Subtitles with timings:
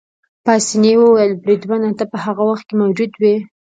[0.45, 3.35] پاسیني وویل: بریدمنه، ته په هغه وخت کې موجود وې؟